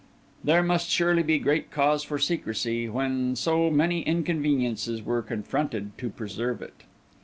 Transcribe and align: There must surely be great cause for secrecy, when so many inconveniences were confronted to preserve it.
There 0.43 0.63
must 0.63 0.89
surely 0.89 1.21
be 1.21 1.37
great 1.37 1.69
cause 1.69 2.01
for 2.03 2.17
secrecy, 2.17 2.89
when 2.89 3.35
so 3.35 3.69
many 3.69 4.01
inconveniences 4.01 5.03
were 5.03 5.21
confronted 5.21 5.95
to 5.99 6.09
preserve 6.09 6.59
it. 6.63 6.81